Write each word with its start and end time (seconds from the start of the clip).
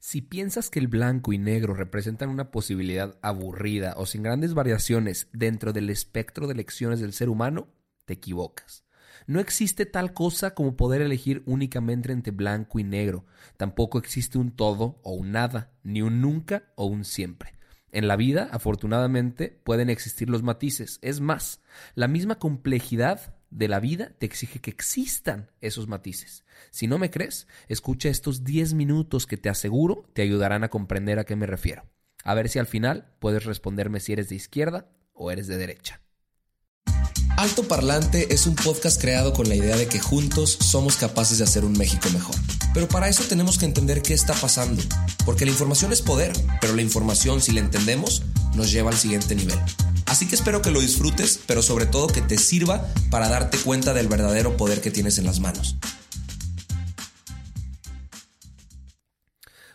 Si 0.00 0.20
piensas 0.20 0.70
que 0.70 0.78
el 0.78 0.88
blanco 0.88 1.32
y 1.32 1.38
negro 1.38 1.74
representan 1.74 2.28
una 2.28 2.50
posibilidad 2.50 3.18
aburrida 3.22 3.94
o 3.96 4.06
sin 4.06 4.22
grandes 4.22 4.54
variaciones 4.54 5.28
dentro 5.32 5.72
del 5.72 5.90
espectro 5.90 6.46
de 6.46 6.54
elecciones 6.54 7.00
del 7.00 7.12
ser 7.12 7.28
humano, 7.28 7.68
te 8.04 8.14
equivocas. 8.14 8.84
No 9.26 9.40
existe 9.40 9.86
tal 9.86 10.12
cosa 10.12 10.54
como 10.54 10.76
poder 10.76 11.02
elegir 11.02 11.42
únicamente 11.46 12.12
entre 12.12 12.32
blanco 12.32 12.78
y 12.78 12.84
negro. 12.84 13.26
Tampoco 13.56 13.98
existe 13.98 14.38
un 14.38 14.52
todo 14.54 15.00
o 15.02 15.12
un 15.12 15.32
nada, 15.32 15.72
ni 15.82 16.02
un 16.02 16.20
nunca 16.20 16.64
o 16.76 16.86
un 16.86 17.04
siempre. 17.04 17.54
En 17.90 18.08
la 18.08 18.16
vida, 18.16 18.48
afortunadamente, 18.52 19.60
pueden 19.64 19.90
existir 19.90 20.28
los 20.28 20.42
matices. 20.42 20.98
Es 21.02 21.20
más, 21.20 21.60
la 21.94 22.08
misma 22.08 22.38
complejidad 22.38 23.35
de 23.50 23.68
la 23.68 23.80
vida 23.80 24.12
te 24.18 24.26
exige 24.26 24.60
que 24.60 24.70
existan 24.70 25.50
esos 25.60 25.88
matices. 25.88 26.44
Si 26.70 26.86
no 26.86 26.98
me 26.98 27.10
crees, 27.10 27.46
escucha 27.68 28.08
estos 28.08 28.44
10 28.44 28.74
minutos 28.74 29.26
que 29.26 29.36
te 29.36 29.48
aseguro 29.48 30.04
te 30.12 30.22
ayudarán 30.22 30.64
a 30.64 30.68
comprender 30.68 31.18
a 31.18 31.24
qué 31.24 31.36
me 31.36 31.46
refiero. 31.46 31.84
A 32.24 32.34
ver 32.34 32.48
si 32.48 32.58
al 32.58 32.66
final 32.66 33.14
puedes 33.20 33.44
responderme 33.44 34.00
si 34.00 34.12
eres 34.12 34.28
de 34.28 34.36
izquierda 34.36 34.88
o 35.12 35.30
eres 35.30 35.46
de 35.46 35.56
derecha. 35.56 36.00
Alto 37.36 37.68
Parlante 37.68 38.32
es 38.32 38.46
un 38.46 38.54
podcast 38.54 38.98
creado 38.98 39.34
con 39.34 39.46
la 39.48 39.54
idea 39.54 39.76
de 39.76 39.86
que 39.86 40.00
juntos 40.00 40.56
somos 40.58 40.96
capaces 40.96 41.38
de 41.38 41.44
hacer 41.44 41.66
un 41.66 41.76
México 41.76 42.08
mejor. 42.10 42.34
Pero 42.72 42.88
para 42.88 43.08
eso 43.08 43.24
tenemos 43.28 43.58
que 43.58 43.66
entender 43.66 44.00
qué 44.00 44.14
está 44.14 44.32
pasando, 44.32 44.82
porque 45.26 45.44
la 45.44 45.50
información 45.50 45.92
es 45.92 46.00
poder, 46.00 46.32
pero 46.62 46.74
la 46.74 46.80
información, 46.80 47.42
si 47.42 47.52
la 47.52 47.60
entendemos, 47.60 48.22
nos 48.54 48.72
lleva 48.72 48.90
al 48.90 48.96
siguiente 48.96 49.34
nivel. 49.34 49.58
Así 50.16 50.26
que 50.26 50.34
espero 50.34 50.62
que 50.62 50.70
lo 50.70 50.80
disfrutes, 50.80 51.44
pero 51.46 51.60
sobre 51.60 51.84
todo 51.84 52.06
que 52.06 52.22
te 52.22 52.38
sirva 52.38 52.86
para 53.10 53.28
darte 53.28 53.58
cuenta 53.58 53.92
del 53.92 54.08
verdadero 54.08 54.56
poder 54.56 54.80
que 54.80 54.90
tienes 54.90 55.18
en 55.18 55.26
las 55.26 55.40
manos. 55.40 55.76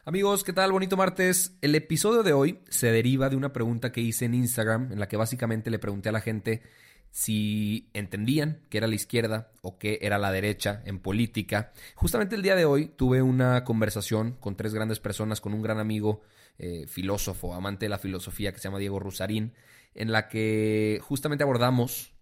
Amigos, 0.04 0.44
¿qué 0.44 0.52
tal? 0.52 0.72
Bonito 0.72 0.98
martes. 0.98 1.56
El 1.62 1.76
episodio 1.76 2.24
de 2.24 2.34
hoy 2.34 2.58
se 2.70 2.88
deriva 2.88 3.30
de 3.30 3.36
una 3.36 3.54
pregunta 3.54 3.92
que 3.92 4.02
hice 4.02 4.26
en 4.26 4.34
Instagram, 4.34 4.92
en 4.92 5.00
la 5.00 5.08
que 5.08 5.16
básicamente 5.16 5.70
le 5.70 5.78
pregunté 5.78 6.10
a 6.10 6.12
la 6.12 6.22
gente 6.22 6.64
si 7.12 7.92
entendían 7.94 8.62
que 8.70 8.80
era 8.80 8.88
la 8.88 8.96
izquierda 8.96 9.52
o 9.62 9.78
que 9.78 10.00
era 10.02 10.18
la 10.18 10.32
derecha 10.32 10.82
en 10.86 10.98
política. 10.98 11.72
Justamente 11.94 12.36
el 12.36 12.42
día 12.42 12.56
de 12.56 12.66
hoy 12.66 12.88
tuve 12.88 13.22
una 13.22 13.64
conversación 13.64 14.38
con 14.40 14.56
tres 14.56 14.74
grandes 14.74 15.00
personas, 15.00 15.40
con 15.40 15.54
un 15.54 15.62
gran 15.62 15.78
amigo, 15.78 16.24
eh, 16.58 16.88
filósofo, 16.88 17.54
amante 17.54 17.86
de 17.86 17.90
la 17.90 18.00
filosofía 18.00 18.52
que 18.52 18.58
se 18.58 18.70
llama 18.70 18.80
Diego 18.80 19.00
Rusarín, 19.00 19.54
en 19.94 20.12
la 20.12 20.28
que 20.28 21.00
justamente 21.02 21.44
abordamos 21.44 22.14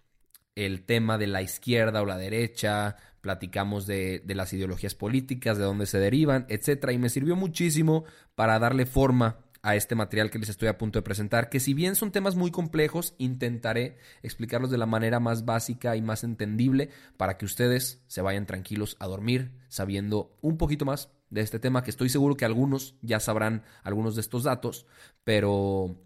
el 0.55 0.85
tema 0.85 1.17
de 1.17 1.27
la 1.27 1.41
izquierda 1.41 2.01
o 2.01 2.05
la 2.05 2.17
derecha, 2.17 2.97
platicamos 3.21 3.85
de, 3.85 4.21
de 4.25 4.35
las 4.35 4.51
ideologías 4.53 4.95
políticas, 4.95 5.57
de 5.57 5.63
dónde 5.63 5.85
se 5.85 5.99
derivan, 5.99 6.45
etcétera, 6.49 6.93
y 6.93 6.97
me 6.97 7.09
sirvió 7.09 7.35
muchísimo 7.35 8.03
para 8.35 8.59
darle 8.59 8.85
forma 8.85 9.39
a 9.61 9.75
este 9.75 9.95
material 9.95 10.29
que 10.29 10.39
les 10.39 10.49
estoy 10.49 10.69
a 10.69 10.77
punto 10.77 10.99
de 10.99 11.03
presentar, 11.03 11.49
que 11.49 11.59
si 11.59 11.73
bien 11.73 11.95
son 11.95 12.11
temas 12.11 12.35
muy 12.35 12.51
complejos, 12.51 13.13
intentaré 13.17 13.97
explicarlos 14.23 14.71
de 14.71 14.77
la 14.77 14.85
manera 14.85 15.19
más 15.19 15.45
básica 15.45 15.95
y 15.95 16.01
más 16.01 16.23
entendible 16.23 16.89
para 17.17 17.37
que 17.37 17.45
ustedes 17.45 18.03
se 18.07 18.21
vayan 18.21 18.45
tranquilos 18.45 18.95
a 18.99 19.07
dormir 19.07 19.51
sabiendo 19.67 20.37
un 20.41 20.57
poquito 20.57 20.85
más 20.85 21.09
de 21.29 21.41
este 21.41 21.59
tema, 21.59 21.83
que 21.83 21.91
estoy 21.91 22.09
seguro 22.09 22.35
que 22.35 22.45
algunos 22.45 22.95
ya 23.01 23.19
sabrán 23.19 23.63
algunos 23.83 24.15
de 24.15 24.21
estos 24.21 24.43
datos, 24.43 24.85
pero 25.23 26.01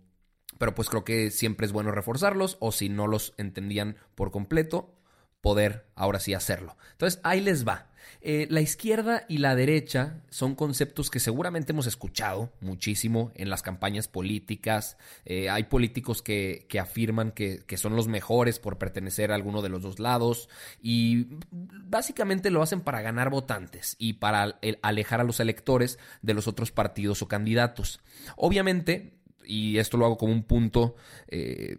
pero 0.57 0.75
pues 0.75 0.89
creo 0.89 1.03
que 1.03 1.31
siempre 1.31 1.65
es 1.65 1.71
bueno 1.71 1.91
reforzarlos 1.91 2.57
o 2.59 2.71
si 2.71 2.89
no 2.89 3.07
los 3.07 3.33
entendían 3.37 3.97
por 4.15 4.31
completo, 4.31 4.93
poder 5.41 5.85
ahora 5.95 6.19
sí 6.19 6.33
hacerlo. 6.33 6.77
Entonces, 6.93 7.19
ahí 7.23 7.41
les 7.41 7.67
va. 7.67 7.89
Eh, 8.21 8.47
la 8.49 8.61
izquierda 8.61 9.25
y 9.27 9.39
la 9.39 9.55
derecha 9.55 10.21
son 10.29 10.55
conceptos 10.55 11.09
que 11.09 11.19
seguramente 11.19 11.73
hemos 11.73 11.87
escuchado 11.87 12.53
muchísimo 12.61 13.33
en 13.35 13.49
las 13.49 13.61
campañas 13.61 14.07
políticas. 14.07 14.97
Eh, 15.25 15.49
hay 15.49 15.65
políticos 15.65 16.21
que, 16.21 16.65
que 16.69 16.79
afirman 16.79 17.31
que, 17.31 17.63
que, 17.67 17.75
son 17.75 17.97
los 17.97 18.07
mejores 18.07 18.59
por 18.59 18.77
pertenecer 18.77 19.33
a 19.33 19.35
alguno 19.35 19.61
de 19.61 19.67
los 19.67 19.81
dos 19.81 19.99
lados 19.99 20.47
y 20.81 21.27
básicamente 21.51 22.49
lo 22.49 22.61
hacen 22.61 22.79
para 22.79 23.01
ganar 23.01 23.29
votantes 23.29 23.97
y 23.99 24.13
para 24.13 24.57
alejar 24.81 25.19
a 25.19 25.25
los 25.25 25.41
electores 25.41 25.99
de 26.21 26.33
los 26.33 26.47
otros 26.47 26.71
partidos 26.71 27.21
o 27.21 27.27
candidatos. 27.27 27.99
Obviamente, 28.37 29.17
y 29.45 29.77
esto 29.77 29.97
lo 29.97 30.05
hago 30.05 30.17
como 30.17 30.33
un 30.33 30.43
punto 30.43 30.95
eh, 31.27 31.77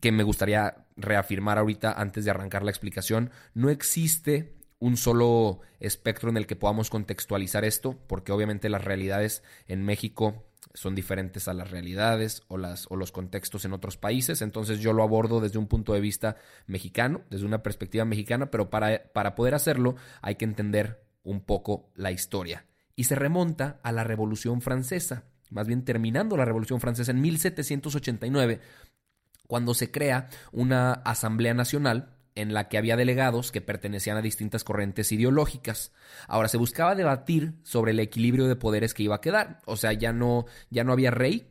que 0.00 0.12
me 0.12 0.22
gustaría 0.22 0.86
reafirmar 0.96 1.58
ahorita 1.58 1.92
antes 1.92 2.24
de 2.24 2.30
arrancar 2.30 2.62
la 2.62 2.70
explicación, 2.70 3.30
no 3.54 3.70
existe 3.70 4.54
un 4.78 4.96
solo 4.96 5.60
espectro 5.80 6.28
en 6.30 6.36
el 6.36 6.46
que 6.46 6.56
podamos 6.56 6.90
contextualizar 6.90 7.64
esto, 7.64 7.98
porque 8.06 8.32
obviamente 8.32 8.68
las 8.68 8.84
realidades 8.84 9.42
en 9.66 9.84
México 9.84 10.44
son 10.74 10.94
diferentes 10.94 11.48
a 11.48 11.54
las 11.54 11.70
realidades 11.70 12.42
o, 12.48 12.56
o 12.56 12.96
los 12.96 13.12
contextos 13.12 13.64
en 13.64 13.72
otros 13.72 13.96
países. 13.96 14.42
Entonces 14.42 14.80
yo 14.80 14.92
lo 14.92 15.02
abordo 15.02 15.40
desde 15.40 15.58
un 15.58 15.66
punto 15.66 15.94
de 15.94 16.00
vista 16.00 16.36
mexicano, 16.66 17.22
desde 17.30 17.46
una 17.46 17.62
perspectiva 17.62 18.04
mexicana, 18.04 18.50
pero 18.50 18.68
para, 18.68 19.04
para 19.12 19.34
poder 19.34 19.54
hacerlo 19.54 19.96
hay 20.20 20.34
que 20.34 20.44
entender 20.44 21.02
un 21.22 21.40
poco 21.40 21.90
la 21.94 22.12
historia. 22.12 22.66
Y 22.94 23.04
se 23.04 23.14
remonta 23.14 23.80
a 23.82 23.92
la 23.92 24.04
Revolución 24.04 24.60
Francesa, 24.60 25.24
más 25.50 25.66
bien 25.66 25.84
terminando 25.84 26.36
la 26.36 26.44
Revolución 26.44 26.80
Francesa 26.80 27.10
en 27.10 27.20
1789, 27.20 28.60
cuando 29.46 29.74
se 29.74 29.90
crea 29.90 30.28
una 30.52 30.92
Asamblea 30.92 31.54
Nacional 31.54 32.16
en 32.34 32.52
la 32.52 32.68
que 32.68 32.78
había 32.78 32.96
delegados 32.96 33.50
que 33.50 33.60
pertenecían 33.60 34.16
a 34.16 34.22
distintas 34.22 34.62
corrientes 34.62 35.10
ideológicas. 35.10 35.92
Ahora 36.28 36.48
se 36.48 36.58
buscaba 36.58 36.94
debatir 36.94 37.54
sobre 37.62 37.92
el 37.92 38.00
equilibrio 38.00 38.46
de 38.46 38.56
poderes 38.56 38.94
que 38.94 39.02
iba 39.02 39.16
a 39.16 39.20
quedar, 39.20 39.60
o 39.64 39.76
sea, 39.76 39.92
ya 39.92 40.12
no 40.12 40.44
ya 40.70 40.84
no 40.84 40.92
había 40.92 41.10
rey, 41.10 41.48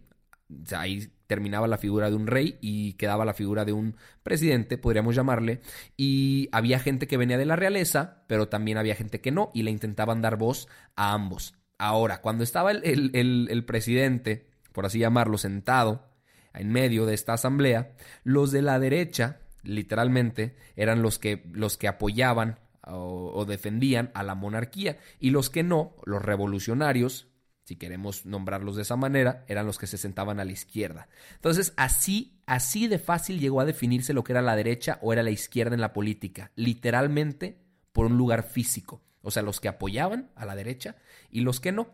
ahí 0.76 1.12
terminaba 1.28 1.68
la 1.68 1.80
figura 1.80 2.10
de 2.10 2.16
un 2.16 2.28
rey 2.28 2.58
y 2.62 2.94
quedaba 2.94 3.26
la 3.26 3.34
figura 3.34 3.66
de 3.66 3.74
un 3.74 3.96
presidente, 4.24 4.78
podríamos 4.78 5.16
llamarle, 5.16 5.62
y 5.98 6.50
había 6.52 6.80
gente 6.80 7.08
que 7.08 7.18
venía 7.18 7.38
de 7.38 7.46
la 7.46 7.56
realeza, 7.56 8.24
pero 8.28 8.48
también 8.48 8.78
había 8.78 8.96
gente 8.96 9.22
que 9.22 9.32
no, 9.32 9.50
y 9.54 9.64
le 9.64 9.72
intentaban 9.72 10.22
dar 10.22 10.38
voz 10.38 10.68
a 10.96 11.14
ambos. 11.14 11.56
Ahora, 11.78 12.22
cuando 12.22 12.44
estaba 12.44 12.72
el, 12.72 13.12
el 13.14 13.66
presidente, 13.66 14.48
por 14.72 14.86
así 14.86 15.00
llamarlo, 15.00 15.38
sentado 15.38 16.08
en 16.54 16.72
medio 16.72 17.06
de 17.06 17.14
esta 17.14 17.34
asamblea, 17.34 17.94
los 18.24 18.52
de 18.52 18.62
la 18.62 18.80
derecha 18.80 19.40
literalmente, 19.66 20.56
eran 20.76 21.02
los 21.02 21.20
que, 21.20 21.44
los 21.52 21.78
que 21.78 21.88
apoyaban 21.88 22.60
o, 22.88 23.46
defendían 23.46 24.12
a 24.14 24.24
la 24.24 24.36
monarquía 24.36 25.00
y 25.20 25.32
los 25.32 25.50
que 25.50 25.64
no, 25.64 25.96
los 26.06 26.22
revolucionarios, 26.22 27.28
si 27.64 27.78
queremos 27.78 28.26
nombrarlos 28.28 28.76
de 28.76 28.84
esa 28.84 28.96
manera, 28.96 29.44
eran 29.48 29.66
los 29.66 29.80
que 29.80 29.88
se 29.88 29.98
sentaban 29.98 30.40
a 30.40 30.46
la 30.46 30.52
izquierda. 30.52 31.08
Entonces, 31.34 31.74
así, 31.78 32.40
así 32.46 32.88
de 32.88 33.00
fácil 33.00 33.40
llegó 33.40 33.60
a 33.60 33.66
definirse 33.66 34.14
lo 34.14 34.24
que 34.24 34.34
era 34.34 34.44
la 34.44 34.56
derecha 34.56 35.00
o 35.02 35.14
era 35.14 35.24
la 35.24 35.32
izquierda 35.32 35.74
en 35.74 35.82
la 35.82 35.94
política, 35.94 36.52
literalmente 36.56 37.58
por 37.92 38.06
un 38.06 38.18
lugar 38.18 38.44
físico. 38.44 39.02
O 39.26 39.32
sea, 39.32 39.44
los 39.44 39.60
que 39.60 39.68
apoyaban 39.68 40.32
a 40.36 40.46
la 40.46 40.56
derecha 40.56 40.96
y 41.30 41.42
los 41.42 41.60
que 41.60 41.72
no. 41.72 41.90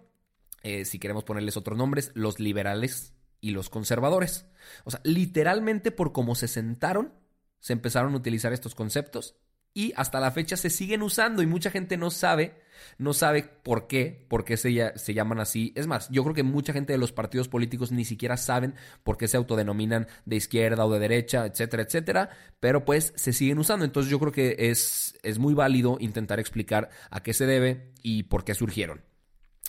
Eh, 0.64 0.86
si 0.86 1.00
queremos 1.00 1.24
ponerles 1.24 1.58
otros 1.58 1.78
nombres, 1.78 2.12
los 2.14 2.40
liberales 2.40 3.14
y 3.40 3.52
los 3.52 3.70
conservadores. 3.70 4.46
O 4.84 4.92
sea, 4.92 5.02
literalmente 5.04 5.90
por 5.90 6.12
cómo 6.12 6.36
se 6.36 6.48
sentaron 6.48 7.14
se 7.62 7.74
empezaron 7.74 8.14
a 8.14 8.18
utilizar 8.18 8.52
estos 8.52 8.76
conceptos 8.76 9.38
y 9.74 9.94
hasta 9.96 10.20
la 10.20 10.32
fecha 10.32 10.58
se 10.58 10.70
siguen 10.70 11.02
usando 11.02 11.42
y 11.42 11.46
mucha 11.46 11.72
gente 11.72 11.96
no 11.96 12.10
sabe, 12.10 12.61
no 12.98 13.14
sabe 13.14 13.44
por 13.44 13.88
qué, 13.88 14.26
por 14.28 14.44
qué 14.44 14.58
se, 14.58 14.94
se, 14.96 15.14
llaman 15.14 15.40
así. 15.40 15.74
Es 15.76 15.88
más, 15.88 16.10
yo 16.10 16.24
creo 16.24 16.36
que 16.36 16.44
mucha 16.44 16.74
gente 16.74 16.94
de 16.94 17.00
los 17.00 17.12
partidos 17.12 17.48
políticos 17.48 17.92
ni 17.92 18.06
siquiera 18.06 18.38
saben 18.38 18.76
por 19.04 19.18
qué 19.18 19.28
se 19.28 19.38
autodenominan 19.38 20.08
de 20.26 20.36
izquierda 20.36 20.86
o 20.86 20.94
de 20.94 21.00
derecha, 21.00 21.46
etcétera, 21.46 21.84
etcétera, 21.84 22.30
pero 22.60 22.86
pues 22.86 23.14
se 23.16 23.34
siguen 23.34 23.60
usando. 23.60 23.86
Entonces 23.86 24.12
yo 24.12 24.20
creo 24.20 24.32
que 24.32 24.56
es, 24.58 25.18
es 25.24 25.40
muy 25.40 25.54
válido 25.54 25.98
intentar 26.00 26.40
explicar 26.40 26.90
a 27.10 27.24
qué 27.24 27.34
se 27.34 27.46
debe 27.46 27.92
y 28.02 28.24
por 28.24 28.44
qué 28.44 28.56
surgieron. 28.56 29.11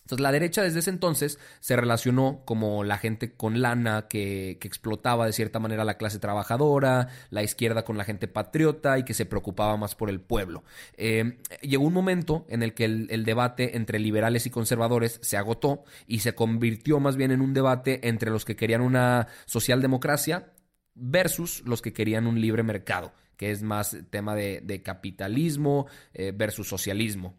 Entonces 0.03 0.23
la 0.23 0.33
derecha 0.33 0.63
desde 0.63 0.81
ese 0.81 0.91
entonces 0.91 1.39
se 1.61 1.77
relacionó 1.77 2.43
como 2.45 2.83
la 2.83 2.99
gente 2.99 3.33
con 3.33 3.63
lana 3.63 4.09
que, 4.09 4.59
explotaba 4.63 5.27
de 5.27 5.33
cierta 5.33 5.61
manera 5.61 5.85
la 5.85 5.97
clase 5.97 6.19
trabajadora, 6.19 7.09
la 7.31 7.43
izquierda 7.43 7.85
con 7.85 7.97
la 7.97 8.05
gente 8.05 8.27
patriota 8.27 8.99
y 8.99 9.05
que 9.05 9.15
se 9.15 9.27
preocupaba 9.27 9.77
más 9.77 9.95
por 9.95 10.11
el 10.11 10.21
pueblo. 10.21 10.65
Eh, 10.97 11.39
llegó 11.61 11.85
un 11.85 11.93
momento 11.93 12.47
en 12.49 12.63
el 12.63 12.75
que 12.75 12.85
el, 12.85 13.25
debate 13.25 13.77
entre 13.77 14.01
liberales 14.01 14.47
y 14.47 14.51
conservadores 14.51 15.21
se 15.23 15.37
agotó 15.37 15.85
y 16.07 16.21
se 16.21 16.35
convirtió 16.35 16.99
más 16.99 17.17
bien 17.17 17.31
en 17.31 17.41
un 17.41 17.55
debate 17.55 18.09
entre 18.09 18.31
los 18.31 18.45
que 18.45 18.57
querían 18.57 18.81
una 18.81 19.29
socialdemocracia 19.47 20.53
versus 20.95 21.63
los 21.65 21.81
que 21.81 21.93
querían 21.93 22.27
un 22.27 22.41
libre 22.41 22.65
mercado, 22.65 23.13
que 23.37 23.53
es 23.53 23.63
más 23.63 23.97
tema 24.11 24.35
de, 24.35 24.83
capitalismo 24.85 25.87
eh, 26.13 26.33
versus 26.35 26.69
socialismo. 26.69 27.37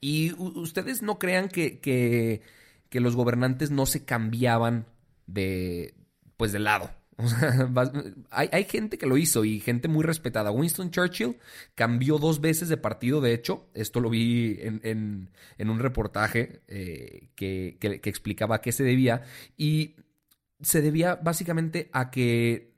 Y 0.00 0.32
ustedes 0.34 1.02
no 1.02 1.18
crean 1.18 1.48
que, 1.48 1.80
que, 1.80 2.42
los 3.00 3.14
gobernantes 3.14 3.70
no 3.70 3.84
se 3.84 4.04
cambiaban 4.04 4.86
de, 5.26 5.94
pues, 6.36 6.52
de 6.52 6.58
lado. 6.60 6.90
hay, 8.30 8.48
hay, 8.52 8.64
gente 8.64 8.98
que 8.98 9.06
lo 9.06 9.16
hizo 9.16 9.44
y 9.44 9.60
gente 9.60 9.88
muy 9.88 10.04
respetada. 10.04 10.50
Winston 10.50 10.90
Churchill 10.90 11.36
cambió 11.74 12.18
dos 12.18 12.40
veces 12.40 12.68
de 12.68 12.76
partido, 12.76 13.20
de 13.20 13.34
hecho. 13.34 13.68
Esto 13.74 14.00
lo 14.00 14.10
vi 14.10 14.58
en, 14.60 15.28
en, 15.58 15.70
un 15.70 15.78
reportaje 15.78 16.60
eh, 16.68 17.30
que, 17.34 17.76
que, 17.80 18.00
que 18.00 18.10
explicaba 18.10 18.56
a 18.56 18.60
qué 18.60 18.72
se 18.72 18.84
debía. 18.84 19.22
Y 19.56 19.96
se 20.60 20.80
debía 20.80 21.16
básicamente 21.16 21.90
a 21.92 22.10
que 22.10 22.75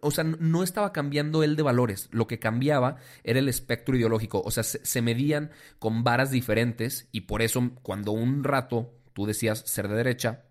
o 0.00 0.10
sea, 0.10 0.24
no 0.24 0.62
estaba 0.62 0.92
cambiando 0.92 1.42
él 1.42 1.54
de 1.56 1.62
valores, 1.62 2.08
lo 2.12 2.26
que 2.26 2.38
cambiaba 2.38 2.96
era 3.24 3.38
el 3.38 3.48
espectro 3.48 3.96
ideológico, 3.96 4.42
o 4.42 4.50
sea, 4.50 4.62
se, 4.62 5.02
medían 5.02 5.50
con 5.78 6.02
varas 6.02 6.30
diferentes 6.30 7.08
y 7.12 7.22
por 7.22 7.42
eso 7.42 7.70
cuando 7.82 8.12
un 8.12 8.42
rato 8.42 8.94
tú 9.12 9.26
decías 9.26 9.60
ser 9.66 9.88
de 9.88 9.96
derecha, 9.96 10.44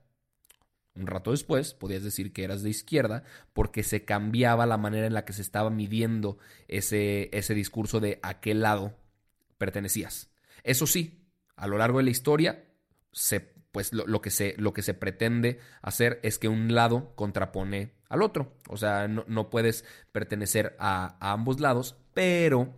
un 0.94 1.08
rato 1.08 1.32
después 1.32 1.74
podías 1.74 2.04
decir 2.04 2.34
que 2.34 2.44
eras 2.44 2.62
de 2.62 2.70
izquierda 2.70 3.24
porque 3.54 3.84
se 3.84 4.06
cambiaba 4.06 4.66
la 4.66 4.78
manera 4.78 5.08
en 5.08 5.14
la 5.14 5.26
que 5.26 5.34
se 5.34 5.42
estaba 5.42 5.70
midiendo 5.70 6.38
ese, 6.68 7.30
ese 7.32 7.56
discurso 7.56 8.00
de 8.00 8.20
a 8.22 8.42
qué 8.42 8.54
lado 8.54 8.96
pertenecías. 9.58 10.30
Eso 10.64 10.88
sí, 10.88 11.26
a 11.56 11.68
lo 11.68 11.78
largo 11.78 12.00
de 12.00 12.04
la 12.04 12.10
historia 12.10 12.66
se 13.12 13.54
pues 13.72 13.94
lo, 13.94 14.22
que 14.22 14.32
se, 14.32 14.56
lo 14.58 14.74
que 14.74 14.82
se 14.82 14.94
pretende 14.94 15.60
hacer 15.82 16.20
es 16.24 16.40
que 16.40 16.48
un 16.48 16.74
lado 16.74 17.14
contrapone 17.16 17.94
al 18.10 18.22
otro. 18.22 18.54
O 18.68 18.78
sea, 18.78 19.08
no, 19.08 19.50
puedes 19.50 19.86
pertenecer 20.12 20.76
a, 20.80 21.18
ambos 21.20 21.60
lados, 21.60 21.96
pero 22.14 22.74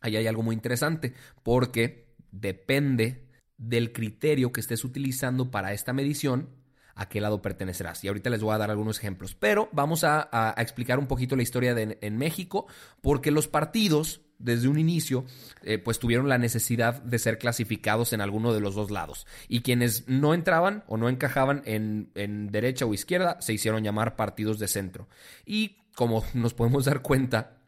ahí 0.00 0.16
hay 0.16 0.26
algo 0.26 0.42
muy 0.42 0.54
interesante, 0.54 1.14
porque 1.42 2.12
depende 2.32 3.28
del 3.56 3.92
criterio 3.92 4.52
que 4.52 4.60
estés 4.60 4.84
utilizando 4.84 5.50
para 5.50 5.72
esta 5.72 5.92
medición, 5.92 6.48
a 6.94 7.08
qué 7.08 7.20
lado 7.20 7.40
pertenecerás. 7.40 8.02
Y 8.04 8.08
ahorita 8.08 8.28
les 8.28 8.42
voy 8.42 8.54
a 8.54 8.58
dar 8.58 8.70
algunos 8.70 8.98
ejemplos, 8.98 9.34
pero 9.34 9.68
vamos 9.72 10.02
a, 10.04 10.54
explicar 10.58 10.98
un 10.98 11.06
poquito 11.06 11.36
la 11.36 11.42
historia 11.42 11.74
de, 11.74 11.98
en 12.00 12.18
México, 12.18 12.66
porque 13.00 13.30
los 13.30 13.46
partidos 13.46 14.22
desde 14.42 14.68
un 14.68 14.78
inicio, 14.78 15.24
eh, 15.62 15.78
pues 15.78 15.98
tuvieron 15.98 16.28
la 16.28 16.38
necesidad 16.38 17.02
de 17.02 17.18
ser 17.18 17.38
clasificados 17.38 18.12
en 18.12 18.20
alguno 18.20 18.52
de 18.52 18.60
los 18.60 18.74
dos 18.74 18.90
lados. 18.90 19.26
Y 19.48 19.60
quienes 19.60 20.08
no 20.08 20.34
entraban 20.34 20.84
o 20.86 20.96
no 20.96 21.08
encajaban 21.08 21.62
en, 21.64 22.10
en 22.14 22.50
derecha 22.50 22.84
o 22.84 22.94
izquierda 22.94 23.40
se 23.40 23.52
hicieron 23.52 23.84
llamar 23.84 24.16
partidos 24.16 24.58
de 24.58 24.68
centro. 24.68 25.08
Y 25.46 25.78
como 25.94 26.24
nos 26.34 26.54
podemos 26.54 26.84
dar 26.84 27.02
cuenta, 27.02 27.62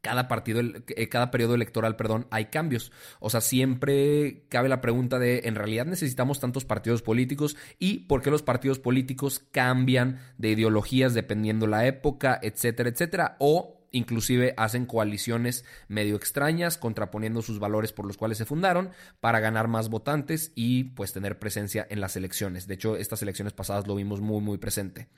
cada 0.00 0.28
partido, 0.28 0.60
eh, 0.60 1.08
cada 1.08 1.30
periodo 1.30 1.54
electoral, 1.54 1.96
perdón, 1.96 2.26
hay 2.30 2.46
cambios. 2.46 2.92
O 3.20 3.30
sea, 3.30 3.40
siempre 3.40 4.44
cabe 4.48 4.68
la 4.68 4.80
pregunta 4.80 5.18
de, 5.18 5.42
¿en 5.44 5.54
realidad 5.54 5.86
necesitamos 5.86 6.40
tantos 6.40 6.64
partidos 6.64 7.02
políticos? 7.02 7.56
¿Y 7.78 8.00
por 8.00 8.22
qué 8.22 8.30
los 8.30 8.42
partidos 8.42 8.78
políticos 8.78 9.42
cambian 9.50 10.20
de 10.38 10.50
ideologías 10.50 11.14
dependiendo 11.14 11.66
la 11.66 11.86
época, 11.86 12.38
etcétera, 12.42 12.90
etcétera? 12.90 13.36
O 13.38 13.77
inclusive 13.90 14.54
hacen 14.56 14.86
coaliciones 14.86 15.64
medio 15.88 16.16
extrañas, 16.16 16.78
contraponiendo 16.78 17.42
sus 17.42 17.58
valores 17.58 17.92
por 17.92 18.06
los 18.06 18.16
cuales 18.16 18.38
se 18.38 18.44
fundaron, 18.44 18.90
para 19.20 19.40
ganar 19.40 19.68
más 19.68 19.88
votantes 19.88 20.52
y 20.54 20.84
pues 20.84 21.12
tener 21.12 21.38
presencia 21.38 21.86
en 21.90 22.00
las 22.00 22.16
elecciones. 22.16 22.66
De 22.66 22.74
hecho, 22.74 22.96
estas 22.96 23.22
elecciones 23.22 23.52
pasadas 23.52 23.86
lo 23.86 23.94
vimos 23.94 24.20
muy, 24.20 24.40
muy 24.40 24.58
presente. 24.58 25.08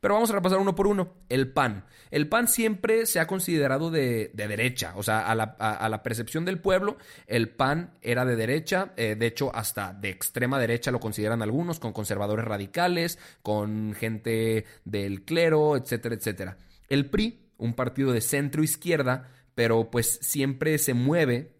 Pero 0.00 0.14
vamos 0.14 0.30
a 0.30 0.34
repasar 0.34 0.58
uno 0.58 0.74
por 0.74 0.86
uno. 0.86 1.14
El 1.28 1.52
PAN. 1.52 1.84
El 2.10 2.28
PAN 2.28 2.48
siempre 2.48 3.06
se 3.06 3.20
ha 3.20 3.26
considerado 3.26 3.90
de, 3.90 4.30
derecha, 4.34 4.94
o 4.96 5.02
sea, 5.02 5.30
a 5.30 5.34
la, 5.34 6.02
percepción 6.02 6.44
del 6.44 6.58
pueblo, 6.58 6.96
el 7.26 7.50
PAN 7.50 7.92
era 8.00 8.24
de 8.24 8.36
derecha, 8.36 8.92
eh, 8.96 9.14
de 9.18 9.26
hecho, 9.26 9.54
hasta 9.54 9.92
de 9.92 10.08
extrema 10.08 10.58
derecha 10.58 10.90
lo 10.90 11.00
consideran 11.00 11.42
algunos, 11.42 11.78
con 11.78 11.92
conservadores 11.92 12.46
radicales, 12.46 13.18
con 13.42 13.94
gente 13.94 14.64
del 14.84 15.24
clero, 15.24 15.76
etcétera, 15.76 16.14
etcétera. 16.14 16.56
El 16.88 17.08
PRI 17.10 17.49
un 17.60 17.74
partido 17.74 18.12
de 18.12 18.20
centro 18.20 18.64
izquierda, 18.64 19.28
pero 19.54 19.90
pues 19.90 20.18
siempre 20.22 20.76
se 20.78 20.94
mueve 20.94 21.56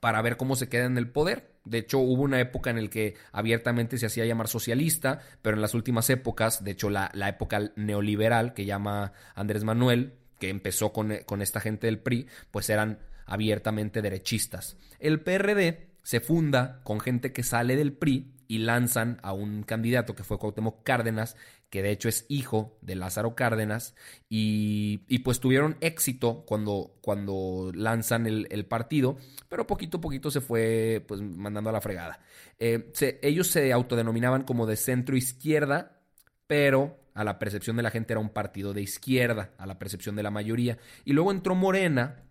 para 0.00 0.22
ver 0.22 0.36
cómo 0.36 0.56
se 0.56 0.68
queda 0.68 0.84
en 0.84 0.98
el 0.98 1.10
poder. 1.10 1.52
De 1.64 1.78
hecho, 1.78 1.98
hubo 1.98 2.22
una 2.22 2.40
época 2.40 2.70
en 2.70 2.82
la 2.82 2.90
que 2.90 3.14
abiertamente 3.30 3.98
se 3.98 4.06
hacía 4.06 4.26
llamar 4.26 4.48
socialista, 4.48 5.20
pero 5.42 5.56
en 5.56 5.62
las 5.62 5.74
últimas 5.74 6.10
épocas, 6.10 6.64
de 6.64 6.72
hecho 6.72 6.90
la, 6.90 7.10
época 7.28 7.72
neoliberal 7.76 8.52
que 8.52 8.64
llama 8.64 9.12
Andrés 9.34 9.64
Manuel, 9.64 10.14
que 10.38 10.48
empezó 10.48 10.92
con, 10.92 11.12
con 11.24 11.40
esta 11.40 11.60
gente 11.60 11.86
del 11.86 12.00
PRI, 12.00 12.26
pues 12.50 12.68
eran 12.68 12.98
abiertamente 13.26 14.02
derechistas. 14.02 14.76
El 14.98 15.20
PRD 15.20 15.88
se 16.02 16.20
funda 16.20 16.80
con 16.82 17.00
gente 17.00 17.32
que 17.32 17.44
sale 17.44 17.76
del 17.76 17.92
PRI 17.92 18.32
y 18.52 18.58
lanzan 18.58 19.18
a 19.22 19.32
un 19.32 19.62
candidato 19.62 20.14
que 20.14 20.24
fue 20.24 20.38
Cuauhtémoc 20.38 20.82
Cárdenas, 20.82 21.38
que 21.70 21.82
de 21.82 21.90
hecho 21.90 22.10
es 22.10 22.26
hijo 22.28 22.76
de 22.82 22.96
Lázaro 22.96 23.34
Cárdenas, 23.34 23.94
y, 24.28 24.98
pues 25.20 25.40
tuvieron 25.40 25.78
éxito 25.80 26.44
cuando, 26.44 26.98
cuando 27.00 27.72
lanzan 27.74 28.26
el, 28.26 28.66
partido, 28.66 29.16
pero 29.48 29.66
poquito 29.66 29.96
a 29.96 30.00
poquito 30.02 30.30
se 30.30 30.42
fue 30.42 31.02
pues 31.08 31.22
mandando 31.22 31.70
a 31.70 31.72
la 31.72 31.80
fregada. 31.80 32.20
Eh, 32.58 32.92
ellos 33.22 33.46
se 33.46 33.72
autodenominaban 33.72 34.42
como 34.42 34.66
de 34.66 34.76
centro 34.76 35.16
izquierda, 35.16 36.02
pero 36.46 37.00
a 37.14 37.24
la 37.24 37.38
percepción 37.38 37.78
de 37.78 37.84
la 37.84 37.90
gente 37.90 38.12
era 38.12 38.20
un 38.20 38.34
partido 38.34 38.74
de 38.74 38.82
izquierda, 38.82 39.54
a 39.56 39.64
la 39.64 39.78
percepción 39.78 40.14
de 40.14 40.24
la 40.24 40.30
mayoría. 40.30 40.76
Y 41.06 41.14
luego 41.14 41.32
entró 41.32 41.54
Morena, 41.54 42.22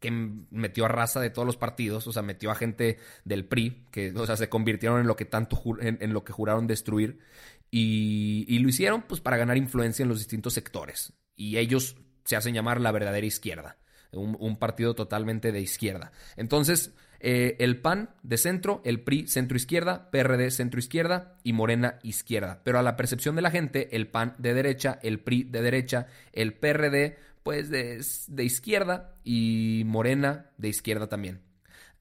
que 0.00 0.10
metió 0.10 0.84
a 0.84 0.88
raza 0.88 1.20
de 1.20 1.30
todos 1.30 1.46
los 1.46 1.56
partidos, 1.56 2.06
o 2.06 2.12
sea, 2.12 2.22
metió 2.22 2.50
a 2.50 2.54
gente 2.54 2.98
del 3.24 3.44
PRI, 3.44 3.86
que, 3.90 4.10
o 4.12 4.26
sea, 4.26 4.36
se 4.36 4.48
convirtieron 4.48 5.00
en 5.00 5.06
lo 5.06 5.16
que 5.16 5.24
tanto, 5.24 5.60
en, 5.80 6.12
lo 6.12 6.24
que 6.24 6.32
juraron 6.32 6.66
destruir, 6.66 7.18
y, 7.70 8.58
lo 8.58 8.68
hicieron, 8.68 9.02
pues, 9.02 9.20
para 9.20 9.36
ganar 9.36 9.56
influencia 9.56 10.02
en 10.02 10.08
los 10.08 10.18
distintos 10.18 10.54
sectores. 10.54 11.12
Y 11.34 11.58
ellos 11.58 11.96
se 12.24 12.36
hacen 12.36 12.54
llamar 12.54 12.80
la 12.80 12.92
verdadera 12.92 13.26
izquierda, 13.26 13.78
un, 14.12 14.56
partido 14.56 14.94
totalmente 14.94 15.52
de 15.52 15.60
izquierda. 15.60 16.12
Entonces, 16.36 16.92
eh, 17.20 17.56
el 17.58 17.80
PAN 17.80 18.14
de 18.22 18.36
centro, 18.38 18.82
el 18.84 19.00
PRI 19.00 19.26
centro 19.28 19.56
izquierda, 19.56 20.10
PRD 20.10 20.50
centro 20.50 20.78
izquierda 20.78 21.38
y 21.42 21.52
Morena 21.52 21.98
izquierda. 22.02 22.62
Pero 22.64 22.78
a 22.78 22.82
la 22.82 22.96
percepción 22.96 23.36
de 23.36 23.42
la 23.42 23.50
gente, 23.50 23.94
el 23.96 24.08
PAN 24.08 24.34
de 24.38 24.54
derecha, 24.54 24.98
el 25.02 25.20
PRI 25.20 25.44
de 25.44 25.62
derecha, 25.62 26.06
el 26.32 26.54
PRD 26.54 27.16
pues 27.46 27.70
de, 27.70 28.04
de 28.26 28.44
izquierda 28.44 29.14
y 29.22 29.84
Morena 29.86 30.50
de 30.58 30.68
izquierda 30.68 31.08
también. 31.08 31.42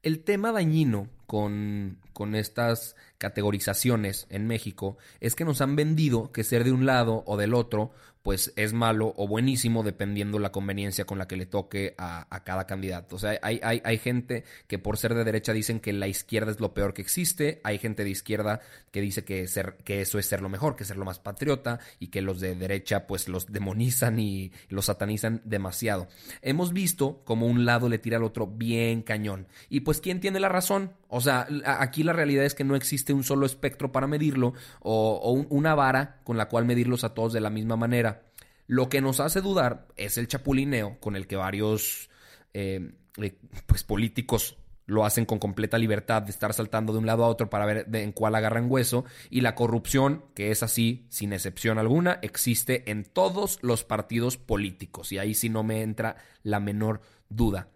El 0.02 0.24
tema 0.24 0.52
dañino 0.52 1.08
con, 1.28 2.00
con, 2.14 2.34
estas 2.34 2.96
categorizaciones 3.20 4.26
en 4.32 4.48
México 4.48 4.98
es 5.20 5.36
que 5.36 5.46
nos 5.46 5.62
han 5.62 5.76
vendido 5.76 6.32
que 6.32 6.44
ser 6.44 6.64
de 6.64 6.72
un 6.72 6.88
lado 6.88 7.24
o 7.28 7.38
del 7.38 7.54
otro 7.54 7.92
pues 8.26 8.52
es 8.56 8.74
malo 8.74 9.14
o 9.18 9.28
buenísimo 9.28 9.84
dependiendo 9.84 10.40
la 10.40 10.52
conveniencia 10.52 11.06
con 11.06 11.20
la 11.20 11.28
que 11.28 11.38
le 11.38 11.46
toque 11.46 11.94
a, 12.00 12.26
cada 12.44 12.66
candidato. 12.66 13.18
O 13.18 13.20
sea, 13.20 13.38
hay, 13.44 13.60
hay, 13.62 13.84
hay, 13.86 13.98
gente 14.00 14.46
que 14.66 14.80
por 14.80 14.98
ser 14.98 15.14
de 15.14 15.24
derecha 15.24 15.54
dicen 15.54 15.80
que 15.80 15.94
la 15.94 16.08
izquierda 16.08 16.50
es 16.50 16.60
lo 16.60 16.74
peor 16.74 16.96
que 16.96 17.04
existe, 17.04 17.62
hay 17.64 17.78
gente 17.78 18.04
de 18.04 18.10
izquierda 18.10 18.62
que 18.90 19.00
dice 19.00 19.24
que, 19.24 19.48
ser, 19.48 19.78
que 19.84 20.02
eso 20.02 20.18
es 20.18 20.26
ser 20.26 20.42
lo 20.42 20.50
mejor, 20.50 20.76
que 20.76 20.86
ser 20.86 20.98
lo 20.98 21.06
más 21.06 21.20
patriota 21.20 21.80
y 22.00 22.08
que 22.08 22.24
los 22.24 22.40
de 22.40 22.56
derecha 22.56 23.06
pues 23.06 23.30
los 23.30 23.52
demonizan 23.52 24.18
y 24.18 24.52
los 24.70 24.86
satanizan 24.86 25.42
demasiado. 25.46 26.08
Hemos 26.42 26.74
visto 26.74 27.22
como 27.26 27.46
un 27.46 27.64
lado 27.64 27.90
le 27.90 28.00
tira 28.00 28.18
al 28.18 28.24
otro 28.24 28.48
bien 28.48 29.04
cañón. 29.04 29.46
Y 29.70 29.82
pues 29.82 30.02
¿quién 30.02 30.20
tiene 30.20 30.40
la 30.40 30.50
razón? 30.50 30.94
O 31.10 31.22
sea, 31.22 31.48
aquí 31.66 32.04
la 32.04 32.14
realidad 32.14 32.46
es 32.46 32.56
que 32.56 32.64
no 32.64 32.76
existe 32.76 33.14
un 33.14 33.24
solo 33.24 33.46
espectro 33.46 33.92
para 33.92 34.08
medirlo 34.08 34.54
o, 34.82 35.46
una 35.50 35.76
vara 35.76 36.20
con 36.24 36.36
la 36.38 36.50
cual 36.50 36.66
medirlos 36.66 37.04
a 37.04 37.14
todos 37.14 37.32
de 37.32 37.40
la 37.42 37.50
misma 37.50 37.76
manera. 37.76 38.15
Lo 38.68 38.90
que 38.90 39.02
nos 39.02 39.20
hace 39.20 39.42
dudar 39.42 39.88
es 39.96 40.18
el 40.18 40.28
chapulineo 40.28 41.00
con 41.00 41.16
el 41.16 41.28
que 41.28 41.36
varios 41.36 42.10
eh, 42.54 42.92
eh, 43.18 43.38
pues, 43.68 43.84
políticos 43.84 44.58
lo 44.88 45.04
hacen 45.04 45.26
con 45.26 45.40
completa 45.40 45.78
libertad 45.78 46.22
de 46.22 46.32
estar 46.32 46.54
saltando 46.54 46.94
de 46.94 47.00
un 47.00 47.06
lado 47.06 47.24
a 47.24 47.28
otro 47.28 47.50
para 47.50 47.66
ver 47.66 47.88
en 47.94 48.12
cuál 48.12 48.36
agarran 48.36 48.70
hueso. 48.70 49.06
Y 49.30 49.42
la 49.42 49.56
corrupción, 49.56 50.26
que 50.36 50.52
es 50.52 50.64
así, 50.64 51.08
sin 51.10 51.34
excepción 51.34 51.80
alguna, 51.80 52.20
existe 52.22 52.90
en 52.92 53.04
todos 53.04 53.60
los 53.62 53.84
partidos 53.84 54.38
políticos. 54.38 55.12
Y 55.12 55.18
ahí 55.18 55.34
sí 55.34 55.50
no 55.50 55.64
me 55.64 55.82
entra 55.82 56.18
la 56.44 56.60
menor 56.60 57.02
duda. 57.30 57.70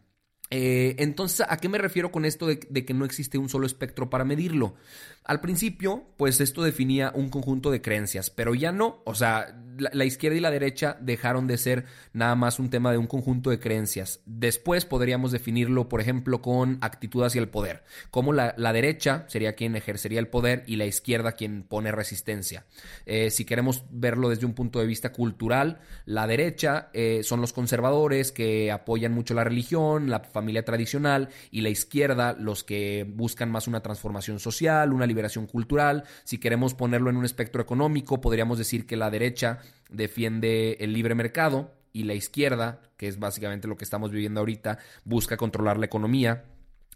Eh, 0.52 0.96
entonces, 0.98 1.46
¿a 1.48 1.58
qué 1.58 1.70
me 1.70 1.78
refiero 1.78 2.12
con 2.12 2.26
esto 2.26 2.48
de, 2.48 2.60
que 2.60 2.94
no 2.94 3.06
existe 3.06 3.38
un 3.38 3.50
solo 3.50 3.66
espectro 3.66 4.10
para 4.10 4.26
medirlo? 4.26 4.76
Al 5.24 5.42
principio, 5.42 6.06
pues 6.18 6.42
esto 6.42 6.64
definía 6.64 7.12
un 7.14 7.30
conjunto 7.30 7.72
de 7.72 7.82
creencias, 7.82 8.30
pero 8.30 8.56
ya 8.56 8.72
no, 8.72 9.02
o 9.06 9.14
sea, 9.16 9.56
la, 9.80 10.06
izquierda 10.06 10.38
y 10.38 10.42
la 10.42 10.52
derecha 10.52 10.98
dejaron 11.00 11.48
de 11.48 11.58
ser 11.58 11.86
nada 12.14 12.36
más 12.36 12.60
un 12.60 12.70
tema 12.70 12.92
de 12.92 12.98
un 12.98 13.08
conjunto 13.08 13.50
de 13.50 13.60
creencias. 13.60 14.22
Después 14.26 14.86
podríamos 14.86 15.32
definirlo, 15.32 15.90
por 15.90 16.02
ejemplo, 16.02 16.42
con 16.42 16.78
actitud 16.82 17.24
hacia 17.24 17.42
el 17.42 17.50
poder, 17.50 17.84
como 18.12 18.34
la, 18.34 18.54
derecha 18.74 19.26
sería 19.28 19.54
quien 19.54 19.76
ejercería 19.76 20.20
el 20.20 20.28
poder 20.28 20.64
y 20.68 20.76
la 20.76 20.86
izquierda 20.86 21.32
quien 21.32 21.64
pone 21.64 21.92
resistencia. 21.92 22.66
Eh, 23.06 23.32
si 23.32 23.46
queremos 23.46 23.84
verlo 23.90 24.30
desde 24.30 24.46
un 24.46 24.54
punto 24.54 24.80
de 24.80 24.86
vista 24.86 25.12
cultural, 25.12 25.80
la 26.06 26.28
derecha 26.28 26.90
eh, 26.94 27.22
son 27.24 27.42
los 27.42 27.52
conservadores 27.52 28.32
que 28.32 28.72
apoyan 28.72 29.14
mucho 29.14 29.34
la 29.34 29.44
religión, 29.44 30.10
la 30.10 30.20
familia 30.20 30.64
tradicional, 30.64 31.30
y 31.52 31.62
la 31.62 31.70
izquierda 31.70 32.34
los 32.34 32.64
que 32.64 33.08
buscan 33.10 33.50
más 33.50 33.68
una 33.68 33.82
transformación 33.82 34.40
social, 34.40 34.94
una 34.94 35.08
liberación 35.10 35.46
cultural. 35.46 36.06
Si 36.24 36.38
queremos 36.38 36.74
ponerlo 36.74 37.10
en 37.10 37.18
un 37.18 37.26
espectro 37.26 37.62
económico, 37.62 38.22
podríamos 38.22 38.58
decir 38.58 38.86
que 38.86 38.96
la 38.96 39.10
derecha 39.10 39.60
defiende 39.90 40.78
el 40.80 40.94
libre 40.94 41.16
mercado 41.16 41.74
y 41.92 42.04
la 42.04 42.14
izquierda, 42.14 42.82
que 42.96 43.08
es 43.08 43.20
básicamente 43.20 43.68
lo 43.68 43.76
que 43.76 43.84
estamos 43.84 44.12
viviendo 44.12 44.40
ahorita, 44.40 44.80
busca 45.04 45.36
controlar 45.36 45.78
la 45.78 45.88
economía 45.88 46.46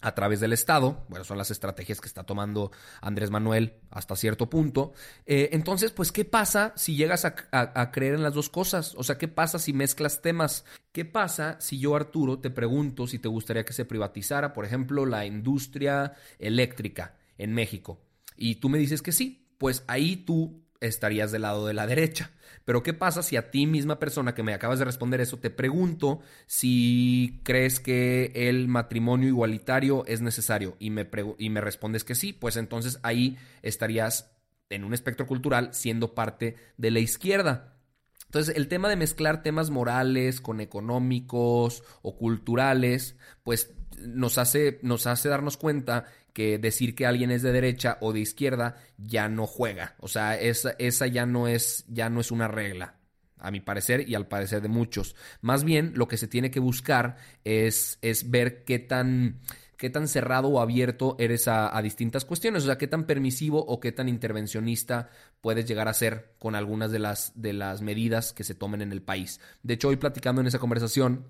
a 0.03 0.13
través 0.13 0.39
del 0.39 0.53
Estado. 0.53 1.05
Bueno, 1.07 1.23
son 1.23 1.37
las 1.37 1.49
estrategias 1.49 2.01
que 2.01 2.07
está 2.07 2.23
tomando 2.23 2.71
Andrés 3.01 3.31
Manuel 3.31 3.75
hasta 3.89 4.15
cierto 4.15 4.49
punto. 4.49 4.93
Eh, 5.25 5.49
entonces, 5.53 5.91
pues, 5.91 6.11
¿qué 6.11 6.25
pasa 6.25 6.73
si 6.75 6.95
llegas 6.95 7.25
a, 7.25 7.35
a, 7.51 7.91
creer 7.91 8.15
en 8.15 8.23
las 8.23 8.33
dos 8.33 8.49
cosas? 8.49 8.93
O 8.95 9.03
sea, 9.03 9.17
¿qué 9.17 9.27
pasa 9.27 9.59
si 9.59 9.73
mezclas 9.73 10.21
temas? 10.21 10.65
¿Qué 10.91 11.05
pasa 11.05 11.57
si 11.59 11.79
yo, 11.79 11.95
Arturo, 11.95 12.39
te 12.39 12.49
pregunto 12.49 13.07
si 13.07 13.17
te 13.17 13.29
gustaría 13.29 13.65
que 13.65 13.73
se 13.73 13.85
privatizara, 13.85 14.53
por 14.53 14.65
ejemplo, 14.65 15.05
la 15.05 15.25
industria 15.25 16.13
eléctrica 16.37 17.15
en 17.37 17.53
México? 17.53 18.02
Y 18.37 18.55
tú 18.55 18.69
me 18.69 18.77
dices 18.77 19.01
que 19.01 19.11
sí. 19.11 19.47
Pues 19.57 19.83
ahí 19.87 20.17
tú 20.17 20.63
estarías 20.79 21.31
del 21.31 21.43
lado 21.43 21.65
de 21.65 21.73
la 21.73 21.87
derecha. 21.87 22.31
Pero 22.65 22.83
¿qué 22.83 22.93
pasa 22.93 23.23
si 23.23 23.35
a 23.35 23.51
ti 23.51 23.65
misma 23.65 23.99
persona 23.99 24.33
que 24.33 24.43
me 24.43 24.53
acabas 24.53 24.79
de 24.79 24.85
responder 24.85 25.21
eso 25.21 25.37
te 25.37 25.49
pregunto 25.49 26.21
si 26.45 27.41
crees 27.43 27.79
que 27.79 28.31
el 28.35 28.67
matrimonio 28.67 29.27
igualitario 29.27 30.05
es 30.05 30.21
necesario 30.21 30.75
y 30.79 30.89
me, 30.89 31.07
y 31.37 31.49
me 31.49 31.61
respondes 31.61 32.03
que 32.03 32.15
sí? 32.15 32.33
Pues 32.33 32.57
entonces 32.57 32.99
ahí 33.03 33.37
estarías 33.61 34.31
en 34.69 34.83
un 34.83 34.93
espectro 34.93 35.27
cultural 35.27 35.73
siendo 35.73 36.13
parte 36.13 36.55
de 36.77 36.91
la 36.91 36.99
izquierda. 36.99 37.77
Entonces, 38.25 38.55
el 38.55 38.67
tema 38.67 38.89
de 38.89 38.95
mezclar 38.95 39.43
temas 39.43 39.69
morales 39.69 40.41
con 40.41 40.59
económicos 40.59 41.83
o 42.01 42.15
culturales, 42.15 43.15
pues 43.43 43.71
nos 43.99 44.39
hace, 44.39 44.79
nos 44.81 45.05
hace 45.05 45.29
darnos 45.29 45.55
cuenta 45.55 46.05
que 46.33 46.57
decir 46.57 46.95
que 46.95 47.05
alguien 47.05 47.31
es 47.31 47.43
de 47.43 47.51
derecha 47.51 47.97
o 48.01 48.11
de 48.11 48.19
izquierda 48.19 48.75
ya 48.97 49.29
no 49.29 49.47
juega. 49.47 49.95
O 49.99 50.07
sea, 50.07 50.39
esa, 50.39 50.71
esa 50.79 51.07
ya, 51.07 51.25
no 51.25 51.47
es, 51.47 51.85
ya 51.87 52.09
no 52.09 52.19
es 52.19 52.31
una 52.31 52.47
regla 52.47 52.95
a 53.37 53.51
mi 53.51 53.59
parecer 53.59 54.09
y 54.09 54.15
al 54.15 54.27
parecer 54.27 54.61
de 54.61 54.69
muchos. 54.69 55.15
Más 55.41 55.63
bien, 55.63 55.91
lo 55.95 56.07
que 56.07 56.17
se 56.17 56.27
tiene 56.27 56.49
que 56.49 56.59
buscar 56.59 57.17
es, 57.43 57.99
es 58.01 58.31
ver 58.31 58.63
qué 58.63 58.79
tan, 58.79 59.41
qué 59.77 59.89
tan 59.89 60.07
cerrado 60.07 60.47
o 60.47 60.61
abierto 60.61 61.17
eres 61.19 61.47
a, 61.47 61.75
a, 61.77 61.81
distintas 61.81 62.23
cuestiones, 62.25 62.63
o 62.63 62.67
sea, 62.67 62.77
qué 62.77 62.87
tan 62.87 63.05
permisivo 63.05 63.63
o 63.63 63.79
qué 63.79 63.91
tan 63.91 64.07
intervencionista 64.07 65.09
puedes 65.41 65.65
llegar 65.65 65.89
a 65.89 65.93
ser 65.93 66.35
con 66.39 66.55
algunas 66.55 66.89
de 66.91 66.99
las, 66.99 67.33
de 67.35 67.51
las 67.51 67.81
medidas 67.81 68.31
que 68.31 68.45
se 68.45 68.55
tomen 68.55 68.81
en 68.81 68.93
el 68.93 69.01
país. 69.01 69.41
De 69.61 69.73
hecho, 69.73 69.89
hoy 69.89 69.97
platicando 69.97 70.39
en 70.39 70.47
esa 70.47 70.59
conversación, 70.59 71.27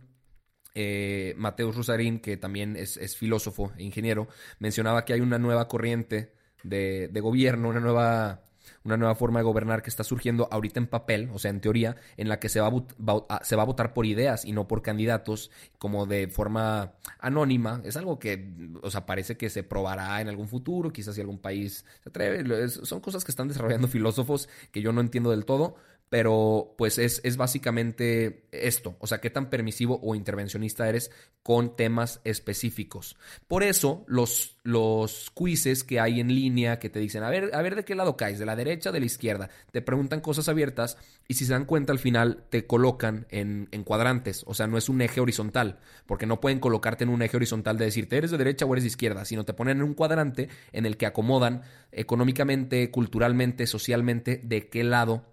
eh, 0.75 1.36
Mateus 1.38 1.75
Rosarín, 1.75 2.20
que 2.20 2.38
también 2.38 2.75
es, 2.75 3.15
filósofo 3.15 3.72
e 3.77 3.84
ingeniero, 3.84 4.27
mencionaba 4.60 5.06
que 5.06 5.13
hay 5.13 5.22
una 5.22 5.38
nueva 5.38 5.68
corriente 5.68 6.34
de, 6.63 7.10
gobierno, 7.22 7.70
una 7.70 7.80
nueva, 7.80 8.42
una 8.84 8.98
nueva 8.98 9.13
forma 9.13 9.39
de 9.39 9.44
gobernar 9.44 9.84
que 9.84 9.89
está 9.89 10.03
surgiendo 10.03 10.48
ahorita 10.50 10.80
en 10.80 10.88
papel, 10.88 11.30
o 11.32 11.38
sea, 11.38 11.51
en 11.51 11.62
teoría, 11.62 11.96
en 12.18 12.27
la 12.27 12.39
que 12.39 12.50
se 12.50 12.60
va, 12.60 12.72
a, 13.30 13.44
se 13.44 13.56
va 13.56 13.62
a 13.62 13.65
votar 13.65 13.94
por 13.94 14.06
ideas 14.06 14.46
y 14.46 14.51
no 14.51 14.68
por 14.68 14.82
candidatos, 14.82 15.51
como 15.77 16.08
de 16.08 16.27
forma 16.27 16.94
anónima. 17.20 17.82
Es 17.84 17.96
algo 17.96 18.18
que, 18.18 18.50
o 18.82 18.89
sea, 18.89 19.06
parece 19.06 19.38
que 19.38 19.50
se 19.50 19.63
probará 19.63 20.22
en 20.22 20.27
algún 20.30 20.48
futuro, 20.48 20.92
quizás 20.92 21.13
si 21.15 21.22
algún 21.22 21.39
país 21.39 21.86
se 22.01 22.10
atreve. 22.10 22.68
son 22.70 23.00
cosas 23.00 23.24
que 23.24 23.32
están 23.32 23.48
desarrollando 23.48 23.88
filósofos 23.89 24.50
que 24.72 24.82
yo 24.82 24.92
no 24.92 25.01
entiendo 25.01 25.30
del 25.30 25.46
todo, 25.46 25.75
pero 26.13 26.75
pues 26.77 27.00
es, 27.00 27.22
es, 27.24 27.38
básicamente 27.38 28.46
esto, 28.51 28.96
o 29.00 29.08
sea, 29.08 29.20
qué 29.20 29.32
tan 29.32 29.50
permisivo 29.50 30.00
o 30.03 30.13
intervencionista 30.13 30.88
eres 30.88 31.10
con 31.41 31.75
temas 31.75 32.22
específicos. 32.24 33.17
Por 33.48 33.63
eso 33.63 34.05
los, 34.05 34.60
los 34.62 35.32
quizzes 35.36 35.84
que 35.84 36.00
hay 36.00 36.20
en 36.20 36.27
línea 36.27 36.77
que 36.77 36.91
te 36.91 37.00
dicen, 37.00 37.24
a 37.24 37.32
ver, 37.32 37.50
a 37.55 37.63
ver 37.63 37.75
de 37.75 37.84
qué 37.84 37.96
lado 37.96 38.15
caes, 38.15 38.38
de 38.38 38.46
la 38.46 38.55
derecha 38.55 38.91
de 38.91 39.00
la 39.00 39.08
izquierda, 39.08 39.50
te 39.72 39.82
preguntan 39.82 40.22
cosas 40.22 40.48
abiertas 40.50 41.00
y 41.27 41.34
si 41.34 41.48
se 41.48 41.53
dan 41.53 41.65
cuenta 41.65 41.91
al 41.91 41.98
final 41.98 42.46
te 42.51 42.67
colocan 42.67 43.25
en, 43.32 43.67
en 43.72 43.84
cuadrantes, 43.84 44.43
o 44.46 44.53
sea, 44.53 44.67
no 44.67 44.77
es 44.77 44.89
un 44.89 45.01
eje 45.01 45.20
horizontal, 45.20 45.79
porque 46.05 46.27
no 46.27 46.39
pueden 46.39 46.60
colocarte 46.60 47.05
en 47.05 47.10
un 47.10 47.24
eje 47.24 47.38
horizontal 47.38 47.79
de 47.79 47.86
decirte 47.86 48.17
eres 48.17 48.29
de 48.29 48.38
derecha 48.38 48.67
o 48.67 48.74
eres 48.75 48.84
de 48.84 48.89
izquierda, 48.89 49.25
sino 49.25 49.46
te 49.46 49.55
ponen 49.55 49.77
en 49.77 49.84
un 49.84 49.96
cuadrante 49.96 50.48
en 50.74 50.86
el 50.86 50.96
que 50.96 51.08
acomodan 51.08 51.63
económicamente, 51.91 52.91
culturalmente, 52.91 53.65
socialmente, 53.65 54.39
de 54.43 54.70
qué 54.70 54.84
lado 54.84 55.33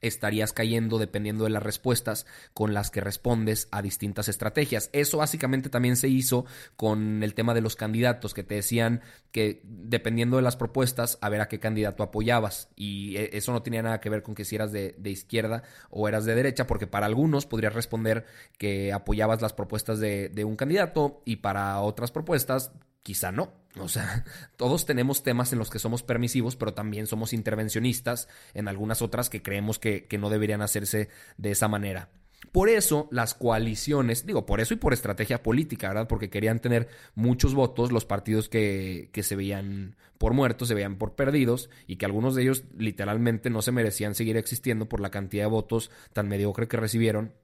estarías 0.00 0.52
cayendo 0.52 0.98
dependiendo 0.98 1.44
de 1.44 1.50
las 1.50 1.62
respuestas 1.62 2.26
con 2.54 2.74
las 2.74 2.90
que 2.90 3.00
respondes 3.00 3.68
a 3.70 3.82
distintas 3.82 4.28
estrategias. 4.28 4.90
Eso 4.92 5.18
básicamente 5.18 5.70
también 5.70 5.96
se 5.96 6.08
hizo 6.08 6.44
con 6.76 7.22
el 7.22 7.34
tema 7.34 7.54
de 7.54 7.60
los 7.60 7.76
candidatos, 7.76 8.34
que 8.34 8.42
te 8.42 8.56
decían 8.56 9.02
que 9.32 9.60
dependiendo 9.64 10.36
de 10.36 10.42
las 10.42 10.56
propuestas, 10.56 11.18
a 11.20 11.28
ver 11.28 11.40
a 11.40 11.48
qué 11.48 11.58
candidato 11.58 12.02
apoyabas. 12.02 12.68
Y 12.76 13.16
e, 13.16 13.30
eso 13.34 13.52
no 13.52 13.62
tenía 13.62 13.82
nada 13.82 14.00
que 14.00 14.10
ver 14.10 14.22
con 14.22 14.34
que 14.34 14.44
si 14.44 14.56
eras 14.56 14.72
de, 14.72 14.96
izquierda 15.04 15.62
o 15.90 16.08
eras 16.08 16.24
de 16.24 16.34
derecha, 16.34 16.66
porque 16.66 16.86
para 16.86 17.06
algunos 17.06 17.46
podrías 17.46 17.74
responder 17.74 18.26
que 18.58 18.92
apoyabas 18.92 19.42
las 19.42 19.52
propuestas 19.52 19.98
de 20.00 20.44
un 20.44 20.56
candidato 20.56 21.22
y 21.24 21.36
para 21.36 21.80
otras 21.80 22.10
propuestas 22.10 22.72
quizá 23.02 23.32
no. 23.32 23.52
O 23.78 23.88
sea, 23.88 24.24
todos 24.56 24.86
tenemos 24.86 25.22
temas 25.22 25.52
en 25.52 25.58
los 25.58 25.70
que 25.70 25.78
somos 25.78 26.02
permisivos, 26.02 26.56
pero 26.56 26.74
también 26.74 27.06
somos 27.06 27.32
intervencionistas 27.32 28.28
en 28.54 28.68
algunas 28.68 29.02
otras 29.02 29.30
que 29.30 29.42
creemos 29.42 29.78
que, 29.78 30.06
no 30.18 30.30
deberían 30.30 30.62
hacerse 30.62 31.08
de 31.36 31.50
esa 31.50 31.68
manera. 31.68 32.10
Por 32.52 32.68
eso 32.68 33.08
las 33.10 33.34
coaliciones, 33.34 34.24
digo, 34.24 34.46
por 34.46 34.60
eso 34.60 34.74
y 34.74 34.78
por 34.78 34.92
estrategia 34.92 35.42
política, 35.42 35.88
¿verdad? 35.88 36.08
Porque 36.08 36.30
querían 36.30 36.60
tener 36.60 36.88
muchos 37.14 37.54
votos 37.54 37.92
los 37.92 38.04
partidos 38.04 38.48
que, 38.48 39.10
que, 39.12 39.22
se 39.22 39.36
veían 39.36 39.96
por 40.18 40.34
muertos, 40.34 40.68
se 40.68 40.74
veían 40.74 40.96
por 40.96 41.14
perdidos 41.14 41.68
y 41.86 41.96
que 41.96 42.06
algunos 42.06 42.34
de 42.34 42.42
ellos 42.42 42.64
literalmente 42.76 43.50
no 43.50 43.60
se 43.60 43.72
merecían 43.72 44.14
seguir 44.14 44.36
existiendo 44.36 44.88
por 44.88 45.00
la 45.00 45.10
cantidad 45.10 45.44
de 45.44 45.50
votos 45.50 45.90
tan 46.12 46.28
mediocre 46.28 46.68
que 46.68 46.76
recibieron. 46.76 47.34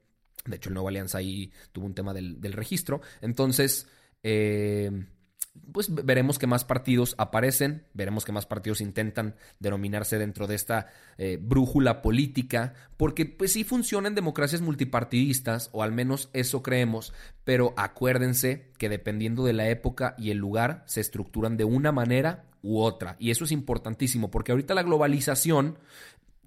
De 0.45 0.57
hecho, 0.57 0.69
el 0.69 0.75
Nuevo 0.75 0.89
Alianza 0.89 1.17
ahí 1.17 1.51
tuvo 1.71 1.85
un 1.85 1.95
tema 1.95 2.13
del, 2.13 2.39
del 2.39 2.53
registro. 2.53 3.01
Entonces, 3.21 3.87
eh, 4.23 4.91
pues 5.71 5.93
veremos 5.93 6.39
que 6.39 6.47
más 6.47 6.63
partidos 6.63 7.15
aparecen, 7.17 7.85
veremos 7.93 8.25
que 8.25 8.31
más 8.31 8.45
partidos 8.45 8.81
intentan 8.81 9.35
denominarse 9.59 10.17
dentro 10.17 10.47
de 10.47 10.55
esta 10.55 10.87
eh, 11.17 11.37
brújula 11.41 12.01
política, 12.01 12.73
porque 12.97 13.25
pues 13.25 13.53
sí 13.53 13.63
funcionan 13.63 14.15
democracias 14.15 14.61
multipartidistas, 14.61 15.69
o 15.73 15.83
al 15.83 15.91
menos 15.91 16.29
eso 16.33 16.63
creemos, 16.63 17.13
pero 17.43 17.73
acuérdense 17.77 18.71
que 18.77 18.89
dependiendo 18.89 19.43
de 19.43 19.53
la 19.53 19.69
época 19.69 20.15
y 20.17 20.31
el 20.31 20.37
lugar 20.37 20.83
se 20.87 21.01
estructuran 21.01 21.57
de 21.57 21.65
una 21.65 21.91
manera 21.91 22.45
u 22.61 22.79
otra, 22.79 23.15
y 23.19 23.31
eso 23.31 23.45
es 23.45 23.51
importantísimo, 23.51 24.31
porque 24.31 24.51
ahorita 24.51 24.73
la 24.73 24.83
globalización 24.83 25.77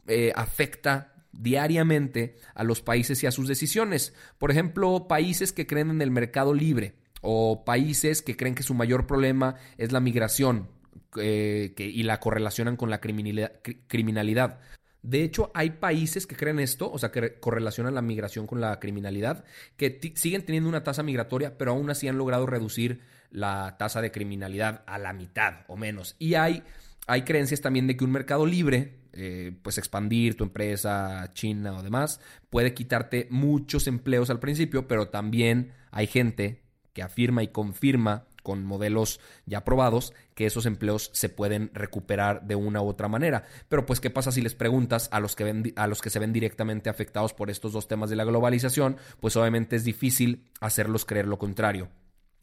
eh, 0.06 0.32
afecta 0.34 1.14
diariamente 1.32 2.36
a 2.54 2.64
los 2.64 2.80
países 2.82 3.22
y 3.22 3.26
a 3.26 3.30
sus 3.30 3.46
decisiones. 3.46 4.14
Por 4.38 4.50
ejemplo, 4.50 5.06
países 5.06 5.52
que 5.52 5.66
creen 5.66 5.90
en 5.90 6.02
el 6.02 6.10
mercado 6.10 6.54
libre 6.54 6.94
o 7.20 7.64
países 7.64 8.22
que 8.22 8.36
creen 8.36 8.54
que 8.54 8.62
su 8.62 8.74
mayor 8.74 9.06
problema 9.06 9.56
es 9.76 9.92
la 9.92 10.00
migración 10.00 10.68
eh, 11.16 11.74
y 11.76 12.02
la 12.02 12.20
correlacionan 12.20 12.76
con 12.76 12.90
la 12.90 13.00
criminalidad. 13.00 14.60
De 15.02 15.22
hecho, 15.22 15.50
hay 15.54 15.70
países 15.70 16.26
que 16.26 16.36
creen 16.36 16.58
esto, 16.58 16.90
o 16.90 16.98
sea, 16.98 17.10
que 17.10 17.38
correlacionan 17.38 17.94
la 17.94 18.02
migración 18.02 18.46
con 18.46 18.60
la 18.60 18.78
criminalidad, 18.80 19.44
que 19.76 20.00
siguen 20.16 20.44
teniendo 20.44 20.68
una 20.68 20.82
tasa 20.82 21.02
migratoria, 21.02 21.56
pero 21.56 21.70
aún 21.70 21.88
así 21.88 22.08
han 22.08 22.18
logrado 22.18 22.46
reducir 22.46 23.00
la 23.30 23.76
tasa 23.78 24.00
de 24.00 24.10
criminalidad 24.10 24.82
a 24.86 24.98
la 24.98 25.12
mitad 25.12 25.64
o 25.68 25.76
menos. 25.76 26.16
Y 26.18 26.34
hay, 26.34 26.64
hay 27.06 27.22
creencias 27.22 27.60
también 27.60 27.86
de 27.86 27.96
que 27.96 28.04
un 28.04 28.10
mercado 28.10 28.44
libre, 28.44 28.98
eh, 29.12 29.56
pues 29.62 29.78
expandir 29.78 30.36
tu 30.36 30.44
empresa, 30.44 31.30
China 31.32 31.76
o 31.76 31.82
demás, 31.82 32.20
puede 32.50 32.74
quitarte 32.74 33.28
muchos 33.30 33.86
empleos 33.86 34.30
al 34.30 34.40
principio, 34.40 34.88
pero 34.88 35.08
también 35.08 35.72
hay 35.90 36.06
gente 36.06 36.67
que 36.98 37.04
afirma 37.04 37.44
y 37.44 37.48
confirma 37.48 38.24
con 38.42 38.64
modelos 38.64 39.20
ya 39.46 39.62
probados 39.62 40.12
que 40.34 40.46
esos 40.46 40.66
empleos 40.66 41.12
se 41.14 41.28
pueden 41.28 41.70
recuperar 41.72 42.42
de 42.42 42.56
una 42.56 42.82
u 42.82 42.88
otra 42.88 43.06
manera. 43.06 43.44
Pero 43.68 43.86
pues 43.86 44.00
qué 44.00 44.10
pasa 44.10 44.32
si 44.32 44.42
les 44.42 44.56
preguntas 44.56 45.08
a 45.12 45.20
los 45.20 45.36
que 45.36 45.44
ven, 45.44 45.72
a 45.76 45.86
los 45.86 46.02
que 46.02 46.10
se 46.10 46.18
ven 46.18 46.32
directamente 46.32 46.90
afectados 46.90 47.34
por 47.34 47.50
estos 47.50 47.72
dos 47.72 47.86
temas 47.86 48.10
de 48.10 48.16
la 48.16 48.24
globalización, 48.24 48.96
pues 49.20 49.36
obviamente 49.36 49.76
es 49.76 49.84
difícil 49.84 50.42
hacerlos 50.60 51.04
creer 51.04 51.28
lo 51.28 51.38
contrario. 51.38 51.88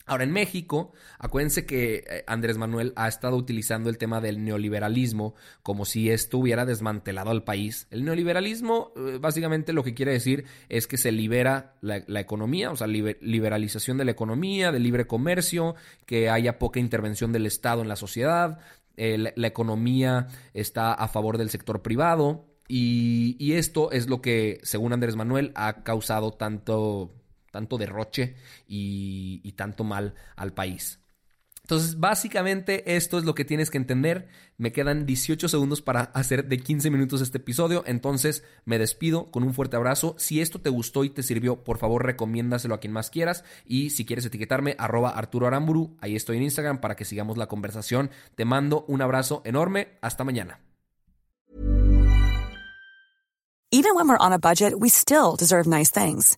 Ahora, 0.07 0.23
en 0.23 0.31
México, 0.31 0.93
acuérdense 1.17 1.65
que 1.65 2.03
eh, 2.07 2.23
Andrés 2.27 2.59
Manuel 2.59 2.93
ha 2.95 3.07
estado 3.07 3.35
utilizando 3.37 3.89
el 3.89 3.97
tema 3.97 4.21
del 4.21 4.43
neoliberalismo 4.43 5.33
como 5.63 5.83
si 5.85 6.11
esto 6.11 6.37
hubiera 6.37 6.63
desmantelado 6.65 7.31
al 7.31 7.43
país. 7.43 7.87
El 7.89 8.05
neoliberalismo, 8.05 8.93
eh, 8.95 9.17
básicamente, 9.19 9.73
lo 9.73 9.83
que 9.83 9.95
quiere 9.95 10.11
decir 10.11 10.45
es 10.69 10.85
que 10.85 10.97
se 10.97 11.11
libera 11.11 11.73
la, 11.81 11.97
economía, 12.19 12.71
o 12.71 12.75
sea, 12.75 12.85
liberalización 12.85 13.97
de 13.97 14.05
la 14.05 14.11
economía, 14.11 14.71
del 14.71 14.83
libre 14.83 15.07
comercio, 15.07 15.75
que 16.05 16.29
haya 16.29 16.59
poca 16.59 16.79
intervención 16.79 17.31
del 17.31 17.47
Estado 17.47 17.81
en 17.81 17.87
la 17.87 17.95
sociedad, 17.95 18.59
eh, 18.97 19.33
la, 19.35 19.47
economía 19.47 20.27
está 20.53 20.93
a 20.93 21.07
favor 21.07 21.39
del 21.39 21.49
sector 21.49 21.81
privado. 21.81 22.45
Y 22.67 23.53
esto 23.53 23.91
es 23.91 24.07
lo 24.07 24.21
que, 24.21 24.59
según 24.63 24.93
Andrés 24.93 25.15
Manuel, 25.15 25.51
ha 25.55 25.83
causado 25.83 26.31
tanto 26.31 27.13
tanto 27.55 27.77
derroche 27.77 28.35
y, 28.67 29.49
tanto 29.53 29.85
mal 29.85 30.13
al 30.35 30.51
país. 30.51 30.99
Entonces, 31.61 32.01
básicamente 32.01 32.97
esto 32.97 33.17
es 33.17 33.23
lo 33.23 33.33
que 33.33 33.45
tienes 33.45 33.71
que 33.71 33.77
entender. 33.77 34.27
Me 34.57 34.73
quedan 34.73 35.05
18 35.05 35.47
segundos 35.47 35.81
para 35.81 36.01
hacer 36.01 36.49
de 36.49 36.59
15 36.59 36.89
minutos 36.89 37.21
este 37.21 37.37
episodio. 37.37 37.83
Entonces, 37.87 38.43
me 38.65 38.77
despido 38.77 39.31
con 39.31 39.43
un 39.43 39.53
fuerte 39.53 39.77
abrazo. 39.77 40.15
Si 40.19 40.41
esto 40.41 40.59
te 40.59 40.69
gustó 40.69 41.05
y 41.05 41.09
te 41.09 41.23
sirvió, 41.23 41.63
por 41.63 41.77
favor, 41.77 42.05
recomiéndaselo 42.05 42.75
a 42.75 42.81
quien 42.81 42.91
más 42.91 43.09
quieras. 43.09 43.45
Y 43.65 43.91
si 43.91 44.05
quieres 44.05 44.25
etiquetarme, 44.25 44.75
arroba 44.77 45.11
Arturo 45.11 45.47
Aramburu. 45.47 45.95
Ahí 46.01 46.17
estoy 46.17 46.35
en 46.37 46.43
Instagram 46.43 46.81
para 46.81 46.97
que 46.97 47.05
sigamos 47.05 47.37
la 47.37 47.47
conversación. 47.47 48.11
Te 48.35 48.43
mando 48.43 48.83
un 48.89 49.01
abrazo 49.01 49.41
enorme. 49.45 49.97
Hasta 50.01 50.25
mañana. 50.25 50.59
Even 53.71 53.95
when 53.95 54.07
we're 54.09 54.17
on 54.17 54.33
a 54.33 54.39
budget, 54.39 54.73
we 54.77 54.89
still 54.89 55.35
deserve 55.37 55.67
nice 55.67 55.89
things. 55.89 56.37